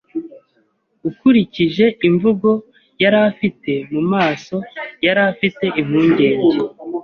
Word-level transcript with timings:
Ukurikije 1.09 1.85
imvugo 2.07 2.49
yari 3.03 3.17
afite 3.29 3.71
mu 3.93 4.01
maso, 4.11 4.55
yari 5.05 5.21
afite 5.31 5.65
impungenge. 5.81 6.57